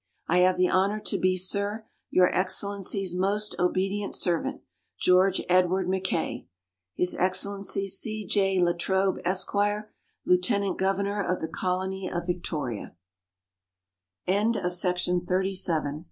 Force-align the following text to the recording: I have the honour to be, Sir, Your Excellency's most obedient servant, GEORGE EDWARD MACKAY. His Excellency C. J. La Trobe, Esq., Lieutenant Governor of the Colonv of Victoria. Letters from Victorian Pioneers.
I 0.27 0.39
have 0.39 0.57
the 0.57 0.67
honour 0.67 0.99
to 0.99 1.19
be, 1.19 1.37
Sir, 1.37 1.85
Your 2.09 2.33
Excellency's 2.33 3.15
most 3.15 3.53
obedient 3.59 4.15
servant, 4.15 4.61
GEORGE 4.99 5.43
EDWARD 5.47 5.87
MACKAY. 5.89 6.47
His 6.95 7.13
Excellency 7.13 7.85
C. 7.87 8.25
J. 8.25 8.57
La 8.57 8.73
Trobe, 8.73 9.19
Esq., 9.23 9.53
Lieutenant 10.25 10.79
Governor 10.79 11.21
of 11.23 11.39
the 11.39 11.47
Colonv 11.47 12.11
of 12.11 12.25
Victoria. 12.25 12.95
Letters 14.27 14.55
from 14.55 15.21
Victorian 15.23 15.61
Pioneers. 15.61 15.99